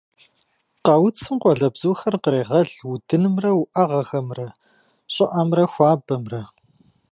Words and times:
Къэуцым 0.85 1.35
къуалэбзухэр 1.41 2.15
кърегъэл 2.23 2.71
удынымрэ 2.91 3.49
уӏэгъэхэмрэ, 3.59 4.47
щӏыӏэмрэ 5.13 5.63
хуабэмрэ. 5.71 6.41